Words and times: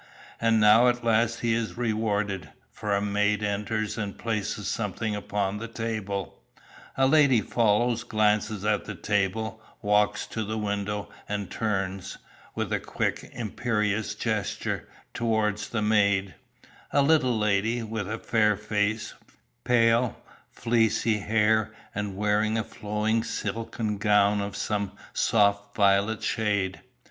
And 0.39 0.59
now 0.59 0.87
at 0.87 1.03
last 1.03 1.41
he 1.41 1.53
is 1.53 1.77
rewarded, 1.77 2.49
for 2.71 2.95
a 2.95 3.01
maid 3.03 3.43
enters 3.43 3.99
and 3.99 4.17
places 4.17 4.67
something 4.67 5.15
upon 5.15 5.59
the 5.59 5.67
table; 5.67 6.41
a 6.97 7.05
lady 7.05 7.39
follows, 7.39 8.03
glances 8.03 8.65
at 8.65 8.85
the 8.85 8.95
table, 8.95 9.61
walks 9.79 10.25
to 10.25 10.43
the 10.43 10.57
window, 10.57 11.07
and 11.29 11.51
turns, 11.51 12.17
with 12.55 12.73
a 12.73 12.79
quick, 12.79 13.29
imperious 13.31 14.15
gesture, 14.15 14.89
toward 15.13 15.59
the 15.59 15.83
maid; 15.83 16.33
a 16.89 17.03
little 17.03 17.37
lady, 17.37 17.83
with 17.83 18.09
a 18.11 18.17
fair 18.17 18.57
face, 18.57 19.13
pale, 19.63 20.17
fleecy 20.51 21.19
hair 21.19 21.75
and 21.93 22.17
wearing 22.17 22.57
a 22.57 22.63
flowing 22.63 23.23
silken 23.23 23.99
gown 23.99 24.41
of 24.41 24.55
some 24.55 24.93
soft 25.13 25.75
violet 25.75 26.23
shade. 26.23 26.81